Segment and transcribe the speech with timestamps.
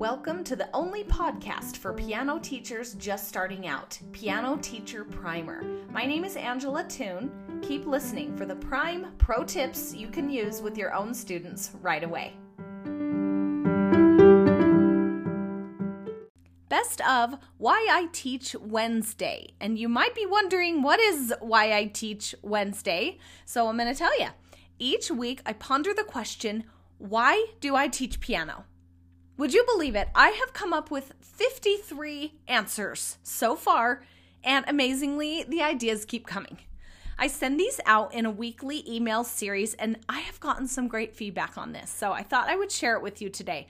[0.00, 5.62] Welcome to the only podcast for piano teachers just starting out, Piano Teacher Primer.
[5.90, 7.30] My name is Angela Toone.
[7.60, 12.02] Keep listening for the prime pro tips you can use with your own students right
[12.02, 12.32] away.
[16.70, 19.52] Best of Why I Teach Wednesday.
[19.60, 23.18] And you might be wondering, what is Why I Teach Wednesday?
[23.44, 24.28] So I'm going to tell you.
[24.78, 26.64] Each week, I ponder the question,
[26.96, 28.64] Why do I teach piano?
[29.40, 30.10] Would you believe it?
[30.14, 34.02] I have come up with 53 answers so far,
[34.44, 36.58] and amazingly, the ideas keep coming.
[37.18, 41.16] I send these out in a weekly email series, and I have gotten some great
[41.16, 43.66] feedback on this, so I thought I would share it with you today.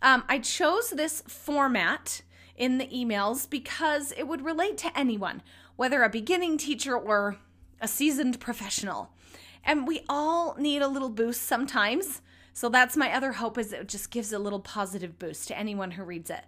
[0.00, 2.22] Um, I chose this format
[2.56, 5.42] in the emails because it would relate to anyone,
[5.76, 7.36] whether a beginning teacher or
[7.82, 9.10] a seasoned professional.
[9.62, 12.22] And we all need a little boost sometimes.
[12.52, 15.92] So that's my other hope is it just gives a little positive boost to anyone
[15.92, 16.44] who reads it.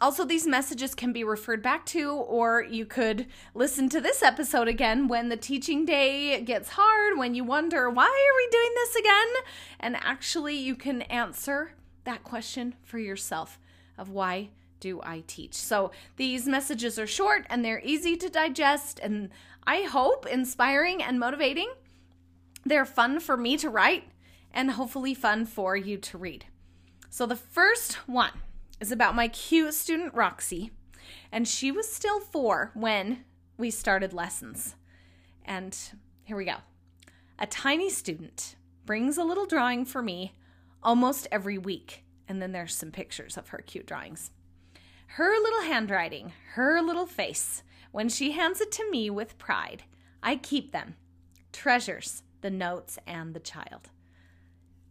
[0.00, 4.66] Also, these messages can be referred back to, or you could listen to this episode
[4.66, 8.96] again when the teaching day gets hard, when you wonder, why are we doing this
[8.96, 9.28] again?
[9.78, 13.60] And actually, you can answer that question for yourself
[13.96, 15.54] of why do I teach?
[15.54, 19.30] So these messages are short and they're easy to digest, and
[19.64, 21.72] I hope inspiring and motivating.
[22.66, 24.04] They're fun for me to write
[24.54, 26.46] and hopefully fun for you to read.
[27.10, 28.30] So, the first one
[28.80, 30.70] is about my cute student Roxy,
[31.30, 33.24] and she was still four when
[33.58, 34.76] we started lessons.
[35.44, 35.76] And
[36.22, 36.56] here we go.
[37.38, 40.34] A tiny student brings a little drawing for me
[40.82, 44.30] almost every week, and then there's some pictures of her cute drawings.
[45.06, 49.84] Her little handwriting, her little face, when she hands it to me with pride,
[50.22, 50.96] I keep them,
[51.52, 53.90] treasures the notes and the child.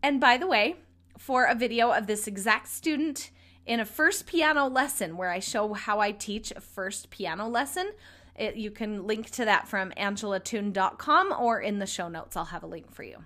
[0.03, 0.75] And by the way,
[1.17, 3.31] for a video of this exact student
[3.65, 7.91] in a first piano lesson where I show how I teach a first piano lesson,
[8.35, 12.35] it, you can link to that from angelatoone.com or in the show notes.
[12.35, 13.23] I'll have a link for you.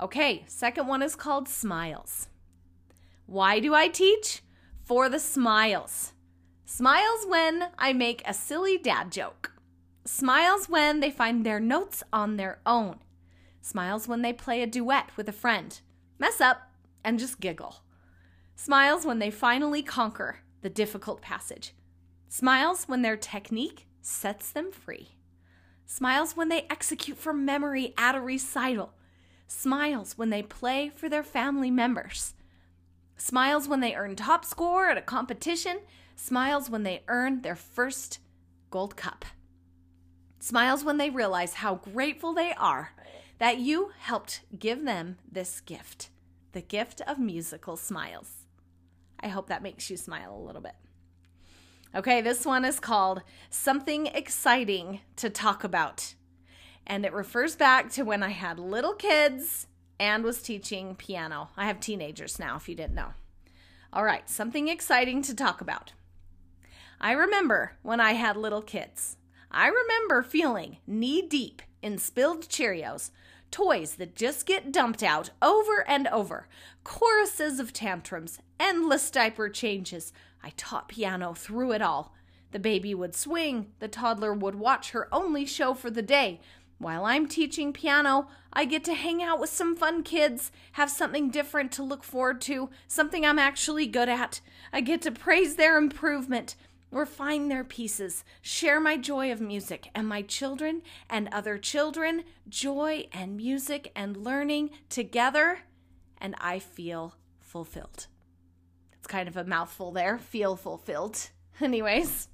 [0.00, 2.28] Okay, second one is called Smiles.
[3.26, 4.42] Why do I teach?
[4.82, 6.12] For the smiles.
[6.64, 9.52] Smiles when I make a silly dad joke.
[10.04, 12.96] Smiles when they find their notes on their own.
[13.60, 15.80] Smiles when they play a duet with a friend
[16.22, 16.70] mess up,
[17.02, 17.82] and just giggle.
[18.54, 21.74] Smiles when they finally conquer the difficult passage.
[22.28, 25.16] Smiles when their technique sets them free.
[25.84, 28.92] Smiles when they execute from memory at a recital.
[29.48, 32.34] Smiles when they play for their family members.
[33.16, 35.80] Smiles when they earn top score at a competition.
[36.14, 38.20] Smiles when they earn their first
[38.70, 39.24] gold cup.
[40.38, 42.92] Smiles when they realize how grateful they are
[43.38, 46.10] that you helped give them this gift
[46.52, 48.46] the gift of musical smiles.
[49.20, 50.74] I hope that makes you smile a little bit.
[51.94, 56.14] Okay, this one is called Something Exciting to Talk About.
[56.86, 59.66] And it refers back to when I had little kids
[60.00, 61.50] and was teaching piano.
[61.56, 63.12] I have teenagers now, if you didn't know.
[63.92, 65.92] All right, something exciting to talk about.
[67.00, 69.16] I remember when I had little kids.
[69.50, 73.10] I remember feeling knee deep in spilled Cheerios
[73.52, 76.48] toys that just get dumped out over and over,
[76.82, 80.12] choruses of tantrums, endless diaper changes.
[80.42, 82.14] I taught piano through it all.
[82.50, 86.40] The baby would swing, the toddler would watch her only show for the day.
[86.78, 91.30] While I'm teaching piano, I get to hang out with some fun kids, have something
[91.30, 94.40] different to look forward to, something I'm actually good at.
[94.72, 96.56] I get to praise their improvement
[96.92, 103.08] refine their pieces, share my joy of music, and my children and other children, joy
[103.12, 105.60] and music and learning together,
[106.18, 108.06] and I feel fulfilled.
[108.92, 111.30] It's kind of a mouthful there, feel fulfilled.
[111.60, 112.28] Anyways.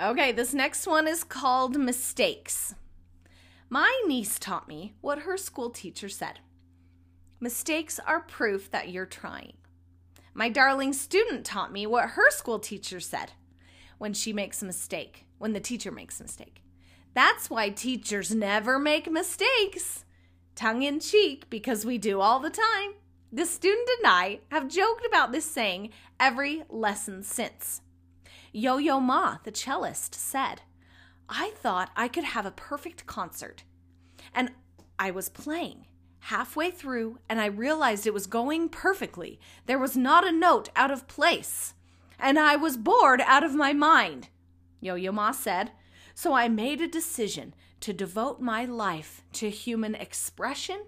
[0.00, 2.74] Okay, this next one is called Mistakes.
[3.68, 6.40] My niece taught me what her school teacher said
[7.38, 9.57] Mistakes are proof that you're trying.
[10.38, 13.32] My darling student taught me what her school teacher said
[13.98, 16.62] when she makes a mistake, when the teacher makes a mistake.
[17.12, 20.04] That's why teachers never make mistakes.
[20.54, 22.94] Tongue in cheek, because we do all the time.
[23.32, 25.90] The student and I have joked about this saying
[26.20, 27.80] every lesson since.
[28.52, 30.62] Yo Yo Ma, the cellist, said,
[31.28, 33.64] I thought I could have a perfect concert.
[34.32, 34.52] And
[35.00, 35.87] I was playing
[36.20, 39.40] halfway through and I realized it was going perfectly.
[39.66, 41.74] There was not a note out of place.
[42.18, 44.28] And I was bored out of my mind,
[44.80, 45.72] Yo Yo Ma said.
[46.14, 50.84] So I made a decision to devote my life to human expression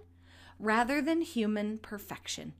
[0.59, 2.53] rather than human perfection.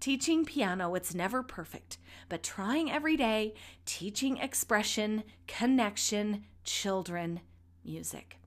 [0.00, 1.98] Teaching piano, it's never perfect,
[2.28, 3.54] but trying every day,
[3.84, 7.40] teaching expression, connection, children,
[7.84, 8.38] music.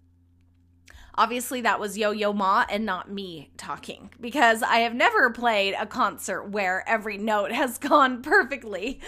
[1.15, 5.75] Obviously, that was Yo Yo Ma and not me talking because I have never played
[5.77, 9.01] a concert where every note has gone perfectly.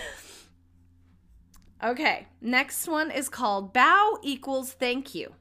[1.84, 5.34] Okay, next one is called Bow equals Thank You.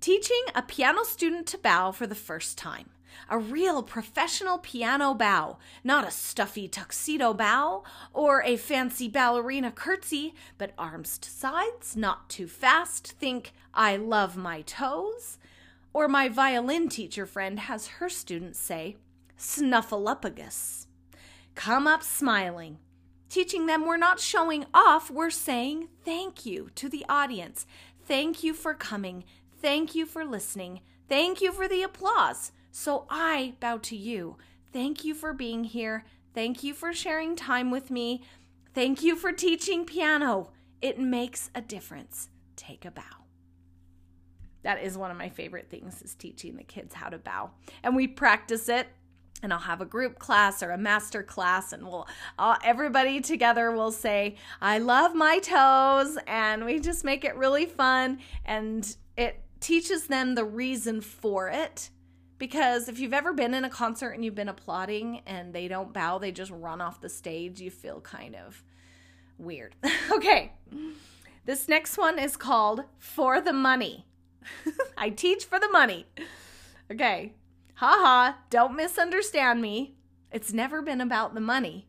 [0.00, 2.88] Teaching a piano student to bow for the first time.
[3.28, 10.34] A real professional piano bow, not a stuffy tuxedo bow or a fancy ballerina curtsy,
[10.58, 13.12] but arms to sides, not too fast.
[13.12, 15.38] Think, I love my toes.
[15.92, 18.96] Or my violin teacher friend has her students say,
[19.38, 20.86] snuffleupagus.
[21.54, 22.78] Come up smiling.
[23.28, 27.66] Teaching them we're not showing off, we're saying thank you to the audience.
[28.04, 29.24] Thank you for coming.
[29.60, 30.80] Thank you for listening.
[31.08, 32.50] Thank you for the applause.
[32.70, 34.36] So I bow to you.
[34.72, 36.04] Thank you for being here.
[36.34, 38.22] Thank you for sharing time with me.
[38.74, 40.52] Thank you for teaching piano.
[40.80, 42.28] It makes a difference.
[42.56, 43.02] Take a bow.
[44.62, 47.50] That is one of my favorite things is teaching the kids how to bow.
[47.82, 48.88] And we practice it
[49.42, 52.06] and I'll have a group class or a master class, and we'll
[52.38, 57.64] all, everybody together will say, "I love my toes," and we just make it really
[57.64, 61.88] fun, and it teaches them the reason for it
[62.40, 65.92] because if you've ever been in a concert and you've been applauding and they don't
[65.92, 68.64] bow, they just run off the stage, you feel kind of
[69.36, 69.76] weird.
[70.10, 70.52] okay.
[71.44, 74.06] This next one is called For the Money.
[74.96, 76.06] I teach for the money.
[76.90, 77.34] Okay.
[77.74, 79.96] Haha, don't misunderstand me.
[80.32, 81.88] It's never been about the money.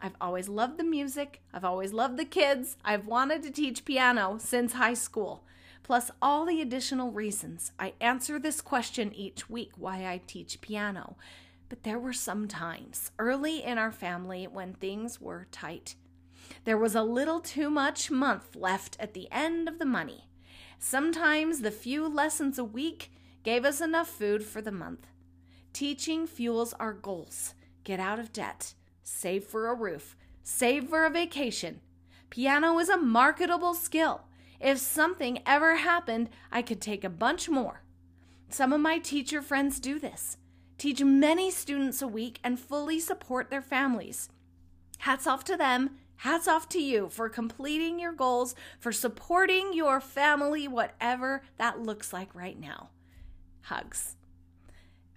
[0.00, 1.42] I've always loved the music.
[1.52, 2.78] I've always loved the kids.
[2.82, 5.44] I've wanted to teach piano since high school
[5.82, 7.72] plus all the additional reasons.
[7.78, 11.16] I answer this question each week why I teach piano.
[11.68, 15.94] But there were some times early in our family when things were tight.
[16.64, 20.28] There was a little too much month left at the end of the money.
[20.78, 23.12] Sometimes the few lessons a week
[23.42, 25.06] gave us enough food for the month.
[25.72, 27.54] Teaching fuels our goals.
[27.84, 31.80] Get out of debt, save for a roof, save for a vacation.
[32.28, 34.22] Piano is a marketable skill.
[34.60, 37.82] If something ever happened, I could take a bunch more.
[38.50, 40.36] Some of my teacher friends do this
[40.76, 44.30] teach many students a week and fully support their families.
[44.98, 45.90] Hats off to them.
[46.16, 52.14] Hats off to you for completing your goals, for supporting your family, whatever that looks
[52.14, 52.90] like right now.
[53.62, 54.16] Hugs.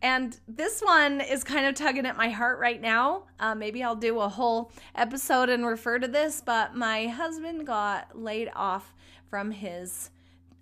[0.01, 3.28] And this one is kind of tugging at my heart right now.
[3.40, 8.19] Uh, maybe I'll do a whole episode and refer to this, but my husband got
[8.19, 8.94] laid off
[9.33, 10.12] from his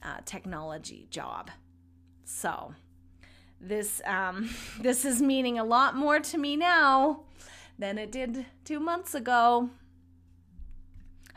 [0.01, 1.51] uh, technology job.
[2.23, 2.73] So
[3.59, 7.23] this um, this is meaning a lot more to me now
[7.77, 9.71] than it did two months ago.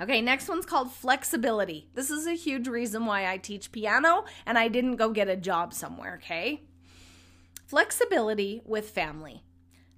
[0.00, 1.88] Okay, next one's called flexibility.
[1.94, 5.34] This is a huge reason why I teach piano and I didn't go get a
[5.34, 6.62] job somewhere, okay?
[7.66, 9.42] Flexibility with family.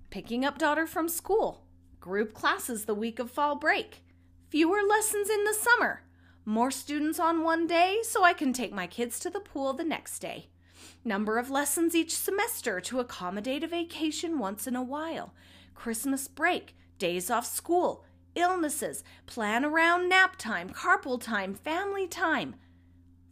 [0.09, 1.67] Picking up daughter from school.
[2.01, 4.03] Group classes the week of fall break.
[4.49, 6.01] Fewer lessons in the summer
[6.47, 9.85] more students on one day so I can take my kids to the pool the
[9.85, 10.47] next day.
[11.05, 15.35] Number of lessons each semester to accommodate a vacation once in a while.
[15.75, 18.05] Christmas break, days off school,
[18.37, 22.55] illnesses, plan around nap time, carpool time, family time.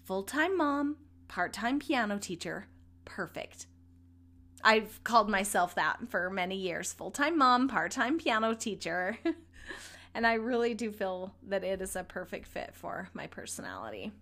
[0.04, 0.96] Full time mom,
[1.28, 2.66] part time piano teacher.
[3.04, 3.66] Perfect.
[4.64, 9.18] I've called myself that for many years full time mom, part time piano teacher.
[10.14, 14.12] And I really do feel that it is a perfect fit for my personality.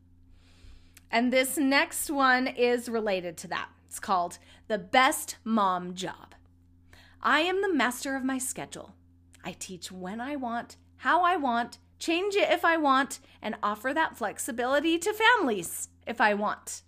[1.10, 3.68] And this next one is related to that.
[3.86, 6.34] It's called The Best Mom Job.
[7.22, 8.94] I am the master of my schedule.
[9.44, 13.92] I teach when I want, how I want, change it if I want, and offer
[13.92, 16.82] that flexibility to families if I want.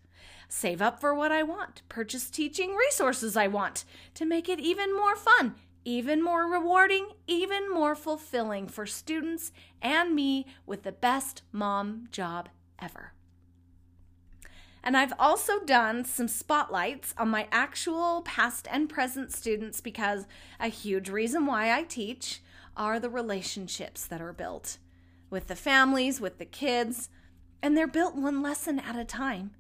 [0.49, 3.85] Save up for what I want, purchase teaching resources I want
[4.15, 10.15] to make it even more fun even more rewarding, even more fulfilling for students and
[10.15, 12.49] me with the best mom job
[12.81, 13.13] ever.
[14.83, 20.27] And I've also done some spotlights on my actual past and present students because
[20.61, 22.43] a huge reason why I teach
[22.77, 24.79] are the relationships that are built
[25.31, 27.09] with the families, with the kids,
[27.63, 29.53] and they're built one lesson at a time.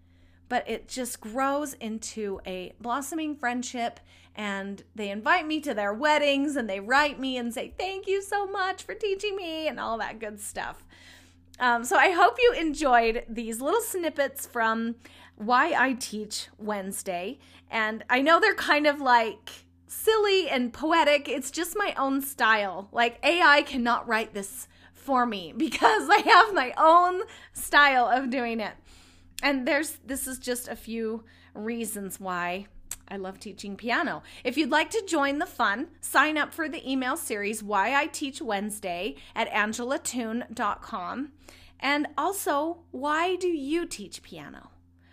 [0.48, 4.00] But it just grows into a blossoming friendship
[4.36, 8.20] and they invite me to their weddings and they write me and say, Thank you
[8.22, 10.84] so much for teaching me and all that good stuff.
[11.60, 14.96] Um, so I hope you enjoyed these little snippets from
[15.36, 17.38] Why I Teach Wednesday.
[17.70, 19.50] And I know they're kind of like
[19.86, 21.28] silly and poetic.
[21.28, 22.88] It's just my own style.
[22.90, 27.22] Like AI cannot write this for me because I have my own
[27.52, 28.74] style of doing it.
[29.44, 31.22] And there's this is just a few
[31.52, 32.66] reasons why
[33.06, 34.22] I love teaching piano.
[34.42, 38.06] If you'd like to join the fun, sign up for the email series Why I
[38.06, 41.32] Teach Wednesday at angelatoone.com.
[41.78, 44.70] And also, why do you teach piano?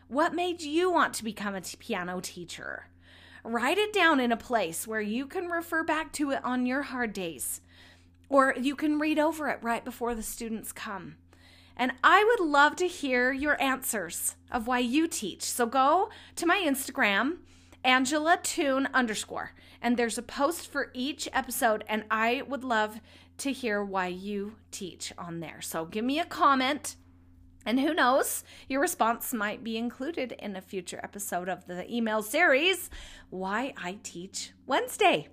[0.08, 2.88] What made you want to become a t- piano teacher?
[3.44, 6.84] Write it down in a place where you can refer back to it on your
[6.84, 7.60] hard days,
[8.30, 11.18] or you can read over it right before the students come.
[11.78, 15.44] And I would love to hear your answers of why you teach.
[15.44, 17.38] So go to my Instagram,
[17.84, 23.00] Angela Toone underscore, and there's a post for each episode, and I would love
[23.40, 25.62] to hear why you teach on there.
[25.62, 26.96] So give me a comment.
[27.66, 32.24] And who knows, your response might be included in a future episode of the email
[32.24, 32.90] series,
[33.30, 35.28] Why I Teach Wednesday.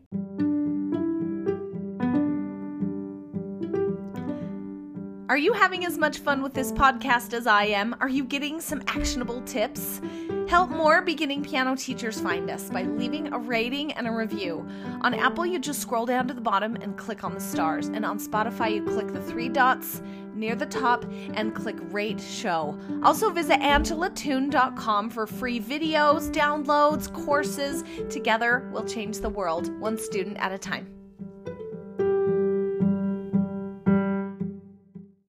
[5.28, 7.94] Are you having as much fun with this podcast as I am?
[8.00, 10.00] Are you getting some actionable tips?
[10.48, 14.66] Help more beginning piano teachers find us by leaving a rating and a review.
[15.02, 17.88] On Apple, you just scroll down to the bottom and click on the stars.
[17.88, 20.00] And on Spotify, you click the three dots
[20.34, 21.04] near the top
[21.34, 22.78] and click Rate Show.
[23.02, 27.84] Also, visit angelatoone.com for free videos, downloads, courses.
[28.08, 30.97] Together, we'll change the world one student at a time.